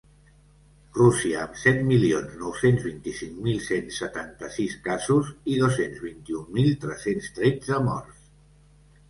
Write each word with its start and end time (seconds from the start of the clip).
Rússia, 0.99 1.35
amb 1.41 1.59
set 1.63 1.75
milions 1.89 2.31
nou-cents 2.39 2.85
vint-i-cinc 2.87 3.35
mil 3.49 3.61
cent 3.67 3.93
setanta-sis 3.99 4.75
casos 4.89 5.31
i 5.53 5.59
dos-cents 5.61 6.01
vint-i-un 6.09 6.51
mil 6.59 6.75
tres-cents 6.87 7.31
tretze 7.39 7.81
morts. 7.93 8.19